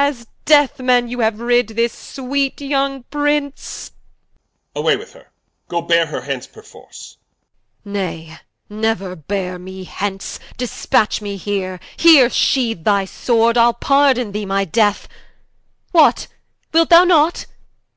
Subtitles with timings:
[0.00, 3.90] As deathsmen you haue rid this sweet yong Prince
[4.76, 4.80] King.
[4.80, 5.26] Away with her,
[5.66, 7.16] go beare her hence perforce
[7.82, 7.90] Qu.
[7.90, 8.38] Nay,
[8.70, 14.64] neuer beare me hence, dispatch me heere: Here sheath thy Sword, Ile pardon thee my
[14.64, 15.08] death:
[15.90, 16.28] What?
[16.72, 17.46] wilt thou not?